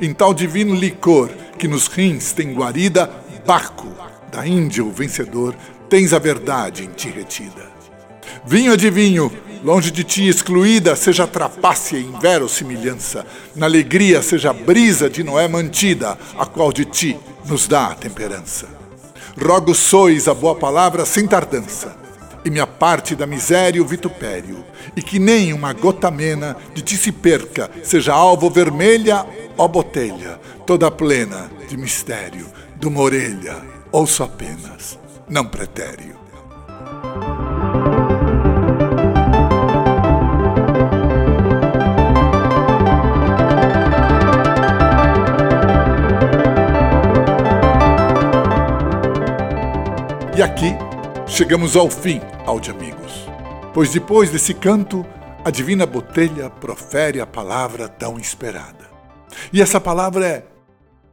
Em 0.00 0.14
tal 0.14 0.32
divino 0.32 0.74
licor, 0.74 1.28
que 1.58 1.68
nos 1.68 1.86
rins 1.86 2.32
tem 2.32 2.54
guarida, 2.54 3.10
Baco, 3.44 3.94
da 4.32 4.46
Índia 4.46 4.82
o 4.82 4.90
vencedor, 4.90 5.54
tens 5.90 6.14
a 6.14 6.18
verdade 6.18 6.84
em 6.84 6.88
ti 6.88 7.10
retida. 7.10 7.70
Vinho 8.46 8.72
adivinho, 8.72 9.30
longe 9.62 9.90
de 9.90 10.02
ti 10.02 10.26
excluída, 10.26 10.96
seja 10.96 11.26
trapácia 11.26 11.98
em 11.98 12.10
verossimilhança, 12.18 13.26
na 13.54 13.66
alegria 13.66 14.22
seja 14.22 14.54
brisa 14.54 15.10
de 15.10 15.22
Noé 15.22 15.46
mantida, 15.46 16.16
a 16.38 16.46
qual 16.46 16.72
de 16.72 16.86
ti 16.86 17.18
nos 17.44 17.68
dá 17.68 17.88
a 17.88 17.94
temperança. 17.94 18.85
Rogo 19.38 19.74
sois 19.74 20.28
a 20.28 20.34
boa 20.34 20.54
palavra 20.54 21.04
sem 21.04 21.26
tardança, 21.26 21.96
e 22.44 22.50
me 22.50 22.60
aparte 22.60 23.14
da 23.14 23.26
miséria 23.26 23.78
e 23.78 23.80
o 23.80 23.86
vitupério, 23.86 24.64
e 24.96 25.02
que 25.02 25.18
nem 25.18 25.52
uma 25.52 25.72
gota 25.72 26.10
mena 26.10 26.56
de 26.74 26.82
ti 26.82 26.96
se 26.96 27.12
perca, 27.12 27.70
seja 27.82 28.14
alvo 28.14 28.48
vermelha 28.48 29.26
ó 29.58 29.66
botelha, 29.66 30.38
toda 30.66 30.90
plena 30.90 31.50
de 31.68 31.76
mistério, 31.76 32.46
de 32.78 32.86
uma 32.86 33.00
orelha, 33.00 33.56
ouço 33.90 34.22
apenas, 34.22 34.98
não 35.28 35.44
pretério. 35.44 36.16
E 50.36 50.42
aqui 50.42 50.72
chegamos 51.26 51.76
ao 51.76 51.88
fim, 51.88 52.20
áudio 52.44 52.74
amigos. 52.74 53.24
Pois 53.72 53.90
depois 53.90 54.30
desse 54.30 54.52
canto, 54.52 55.02
a 55.42 55.50
divina 55.50 55.86
botelha 55.86 56.50
profere 56.50 57.22
a 57.22 57.26
palavra 57.26 57.88
tão 57.88 58.18
esperada. 58.18 58.86
E 59.50 59.62
essa 59.62 59.80
palavra 59.80 60.26
é 60.26 60.46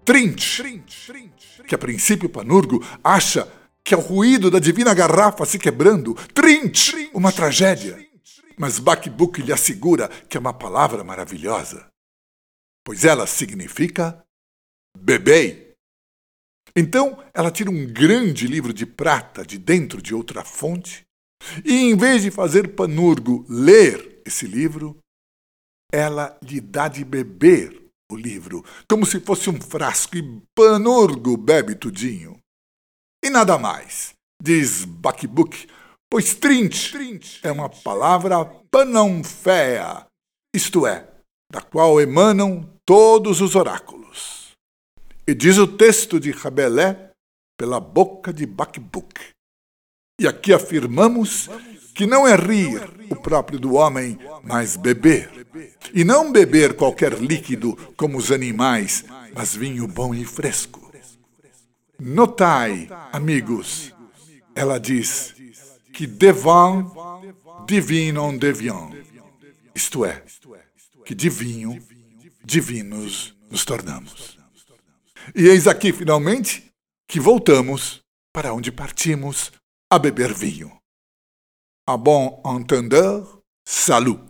trint, 0.03 0.61
que 1.65 1.73
a 1.73 1.77
princípio 1.77 2.27
Panurgo 2.27 2.85
acha 3.01 3.47
que 3.81 3.93
é 3.93 3.97
o 3.97 4.01
ruído 4.01 4.51
da 4.51 4.59
divina 4.59 4.93
garrafa 4.93 5.45
se 5.45 5.57
quebrando, 5.57 6.15
trint, 6.33 6.91
uma 7.13 7.31
tragédia. 7.31 7.97
Mas 8.57 8.77
Bakbuk 8.77 9.41
lhe 9.41 9.53
assegura 9.53 10.09
que 10.27 10.35
é 10.35 10.39
uma 10.39 10.53
palavra 10.53 11.01
maravilhosa, 11.01 11.87
pois 12.83 13.05
ela 13.05 13.25
significa 13.25 14.21
bebei. 14.97 15.72
Então, 16.75 17.23
ela 17.33 17.51
tira 17.51 17.69
um 17.69 17.85
grande 17.85 18.47
livro 18.47 18.73
de 18.73 18.85
prata 18.85 19.45
de 19.45 19.57
dentro 19.57 20.01
de 20.01 20.15
outra 20.15 20.43
fonte, 20.43 21.05
e 21.63 21.73
em 21.73 21.95
vez 21.95 22.23
de 22.23 22.31
fazer 22.31 22.75
Panurgo 22.75 23.45
ler 23.47 24.21
esse 24.25 24.47
livro, 24.47 24.97
ela 25.91 26.35
lhe 26.41 26.59
dá 26.59 26.87
de 26.87 27.05
beber 27.05 27.79
o 28.11 28.15
livro, 28.15 28.65
como 28.89 29.05
se 29.05 29.19
fosse 29.19 29.49
um 29.49 29.61
frasco, 29.61 30.17
e 30.17 30.41
Panurgo 30.55 31.37
bebe 31.37 31.75
tudinho. 31.75 32.39
E 33.23 33.29
nada 33.29 33.57
mais, 33.57 34.13
diz 34.41 34.83
Bakbuk, 34.83 35.67
pois 36.09 36.33
trint 36.33 37.39
é 37.43 37.51
uma 37.51 37.69
palavra 37.69 38.45
panãoféia, 38.71 40.07
isto 40.55 40.87
é, 40.87 41.07
da 41.51 41.61
qual 41.61 42.01
emanam 42.01 42.67
todos 42.83 43.41
os 43.41 43.55
oráculos. 43.55 44.42
E 45.25 45.33
diz 45.33 45.57
o 45.57 45.65
texto 45.65 46.19
de 46.19 46.31
Rabelais 46.31 46.97
pela 47.57 47.79
boca 47.79 48.33
de 48.33 48.45
Bakbuk. 48.45 49.21
E 50.19 50.27
aqui 50.27 50.51
afirmamos 50.51 51.49
que 51.95 52.05
não 52.05 52.27
é 52.27 52.35
rir 52.35 52.81
o 53.09 53.15
próprio 53.15 53.57
do 53.57 53.75
homem, 53.75 54.19
mas 54.43 54.75
beber. 54.75 55.47
E 55.93 56.03
não 56.03 56.29
beber 56.29 56.75
qualquer 56.75 57.13
líquido 57.13 57.75
como 57.95 58.17
os 58.17 58.31
animais, 58.31 59.05
mas 59.33 59.55
vinho 59.55 59.87
bom 59.87 60.13
e 60.13 60.25
fresco. 60.25 60.91
Notai, 61.97 62.89
amigos, 63.13 63.93
ela 64.53 64.77
diz 64.77 65.33
que 65.93 66.05
devant 66.05 66.91
divinum 67.65 68.37
deviam, 68.37 68.91
isto 69.73 70.03
é, 70.03 70.21
que 71.05 71.15
de 71.15 71.29
vinho 71.29 71.81
divinos 72.43 73.33
nos 73.49 73.63
tornamos. 73.63 74.42
E 75.35 75.47
eis 75.47 75.67
aqui, 75.67 75.93
finalmente, 75.93 76.71
que 77.07 77.19
voltamos 77.19 78.01
para 78.33 78.53
onde 78.53 78.71
partimos 78.71 79.51
a 79.91 79.97
beber 79.97 80.33
vinho. 80.33 80.75
A 81.87 81.95
bon 81.95 82.41
entendeur, 82.45 83.39
salut. 83.67 84.21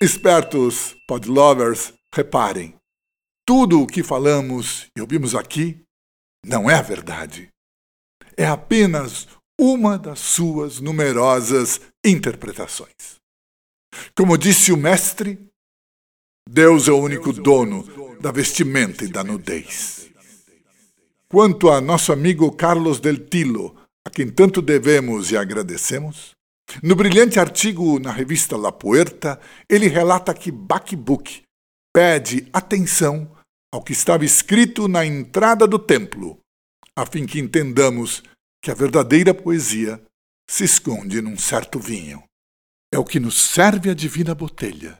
Espertos 0.00 0.94
podlovers, 1.06 1.94
reparem, 2.14 2.74
tudo 3.46 3.82
o 3.82 3.86
que 3.86 4.02
falamos 4.02 4.86
e 4.96 5.00
ouvimos 5.00 5.34
aqui 5.34 5.82
não 6.44 6.70
é 6.70 6.74
a 6.74 6.82
verdade. 6.82 7.48
É 8.36 8.46
apenas 8.46 9.26
uma 9.58 9.98
das 9.98 10.18
suas 10.18 10.80
numerosas 10.80 11.80
interpretações. 12.04 13.20
Como 14.14 14.36
disse 14.36 14.72
o 14.72 14.76
mestre, 14.76 15.38
Deus 16.48 16.88
é 16.88 16.92
o 16.92 16.98
único 16.98 17.32
dono 17.32 17.84
da 18.20 18.30
vestimenta 18.30 19.04
e 19.04 19.08
da 19.08 19.24
nudez. 19.24 20.10
Quanto 21.28 21.70
a 21.70 21.80
nosso 21.80 22.12
amigo 22.12 22.52
Carlos 22.52 23.00
Del 23.00 23.26
Tilo, 23.26 23.74
a 24.06 24.10
quem 24.10 24.30
tanto 24.30 24.62
devemos 24.62 25.32
e 25.32 25.36
agradecemos, 25.36 26.32
no 26.82 26.94
brilhante 26.94 27.40
artigo 27.40 27.98
na 27.98 28.12
revista 28.12 28.56
La 28.56 28.70
Puerta, 28.70 29.40
ele 29.68 29.88
relata 29.88 30.32
que 30.34 30.52
Bakbuk 30.52 31.42
pede 31.92 32.48
atenção 32.52 33.34
ao 33.72 33.82
que 33.82 33.92
estava 33.92 34.24
escrito 34.24 34.86
na 34.86 35.04
entrada 35.04 35.66
do 35.66 35.78
templo, 35.78 36.38
a 36.96 37.04
fim 37.04 37.26
que 37.26 37.40
entendamos 37.40 38.22
que 38.62 38.70
a 38.70 38.74
verdadeira 38.74 39.34
poesia 39.34 40.00
se 40.48 40.64
esconde 40.64 41.20
num 41.20 41.36
certo 41.36 41.80
vinho. 41.80 42.22
É 42.92 42.98
o 42.98 43.04
que 43.04 43.18
nos 43.18 43.34
serve 43.36 43.90
a 43.90 43.94
divina 43.94 44.34
botelha. 44.34 44.96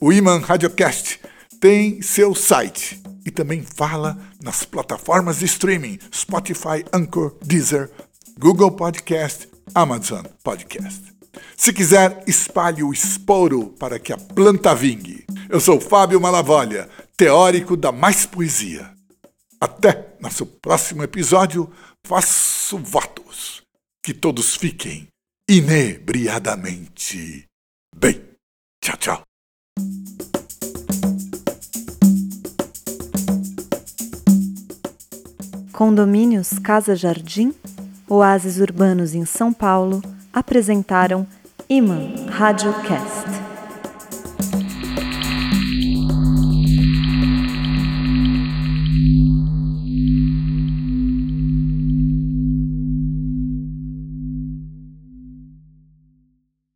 O 0.00 0.12
Iman 0.12 0.38
Radiocast 0.38 1.20
tem 1.60 2.00
seu 2.00 2.34
site 2.34 3.02
e 3.26 3.30
também 3.30 3.62
fala 3.62 4.18
nas 4.42 4.64
plataformas 4.64 5.38
de 5.38 5.46
streaming 5.46 5.98
Spotify, 6.12 6.84
Anchor, 6.92 7.34
Deezer, 7.42 7.90
Google 8.38 8.72
Podcast, 8.72 9.48
Amazon 9.72 10.24
Podcast. 10.42 11.14
Se 11.56 11.72
quiser, 11.72 12.24
espalhe 12.26 12.82
o 12.82 12.92
esporo 12.92 13.68
para 13.78 13.98
que 13.98 14.12
a 14.12 14.18
planta 14.18 14.74
vingue. 14.74 15.24
Eu 15.48 15.60
sou 15.60 15.80
Fábio 15.80 16.20
Malavolha, 16.20 16.88
teórico 17.16 17.76
da 17.76 17.92
Mais 17.92 18.26
Poesia. 18.26 18.92
Até 19.60 20.16
nosso 20.20 20.44
próximo 20.46 21.02
episódio, 21.02 21.72
faço 22.06 22.78
votos. 22.78 23.62
Que 24.02 24.12
todos 24.12 24.56
fiquem 24.56 25.08
inebriadamente 25.48 27.44
bem. 27.94 28.22
Tchau, 28.82 28.96
tchau. 28.98 29.22
Condomínios 35.72 36.58
Casa 36.60 36.94
Jardim, 36.94 37.52
oásis 38.08 38.58
urbanos 38.58 39.14
em 39.14 39.24
São 39.24 39.52
Paulo, 39.52 40.02
apresentaram 40.32 41.26
Iman 41.68 42.26
Radiocast. 42.28 43.23